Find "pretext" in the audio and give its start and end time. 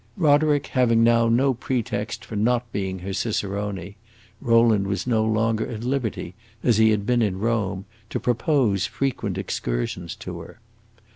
1.53-2.25